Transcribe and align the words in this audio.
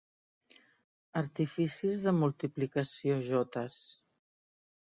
Artificis 1.21 2.01
de 2.07 2.13
multiplicació 2.23 3.21
jotes... 3.29 3.81